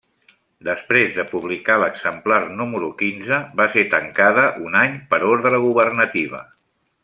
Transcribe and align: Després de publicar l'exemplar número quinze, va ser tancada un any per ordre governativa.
Després 0.67 1.11
de 1.17 1.25
publicar 1.33 1.75
l'exemplar 1.83 2.39
número 2.61 2.89
quinze, 3.03 3.39
va 3.61 3.69
ser 3.77 3.87
tancada 3.95 4.49
un 4.69 4.81
any 4.83 4.97
per 5.13 5.21
ordre 5.35 5.65
governativa. 5.69 6.45